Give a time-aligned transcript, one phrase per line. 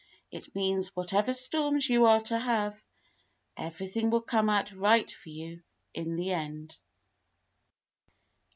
[0.31, 2.83] It means whatever storms you are to have,
[3.55, 5.61] everything will come out right for you
[5.93, 6.75] in the end."